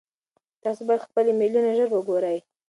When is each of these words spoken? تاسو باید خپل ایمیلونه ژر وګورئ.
تاسو 0.63 0.81
باید 0.87 1.05
خپل 1.07 1.23
ایمیلونه 1.27 1.71
ژر 1.77 1.89
وګورئ. 1.91 2.37